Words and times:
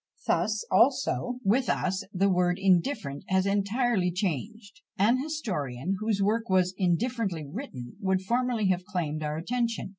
Thus 0.25 0.65
also 0.71 1.37
with 1.43 1.69
us 1.69 2.03
the 2.11 2.27
word 2.27 2.57
indifferent 2.59 3.23
has 3.27 3.45
entirely 3.45 4.11
changed: 4.11 4.81
an 4.97 5.21
historian, 5.21 5.97
whose 5.99 6.23
work 6.23 6.49
was 6.49 6.73
indifferently 6.75 7.45
written, 7.45 7.97
would 7.99 8.23
formerly 8.23 8.69
have 8.69 8.83
claimed 8.83 9.21
our 9.21 9.37
attention. 9.37 9.89